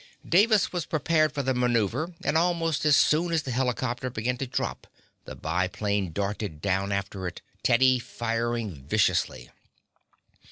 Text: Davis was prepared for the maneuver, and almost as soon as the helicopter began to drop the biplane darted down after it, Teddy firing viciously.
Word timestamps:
Davis 0.27 0.73
was 0.73 0.87
prepared 0.87 1.31
for 1.31 1.43
the 1.43 1.53
maneuver, 1.53 2.09
and 2.23 2.35
almost 2.35 2.85
as 2.85 2.97
soon 2.97 3.31
as 3.31 3.43
the 3.43 3.51
helicopter 3.51 4.09
began 4.09 4.35
to 4.35 4.47
drop 4.47 4.87
the 5.25 5.35
biplane 5.35 6.11
darted 6.11 6.59
down 6.59 6.91
after 6.91 7.27
it, 7.27 7.43
Teddy 7.61 7.99
firing 7.99 8.83
viciously. 8.87 9.51